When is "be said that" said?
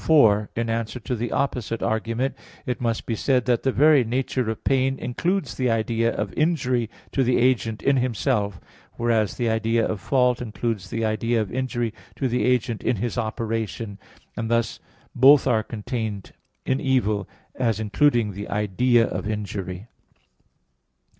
3.05-3.61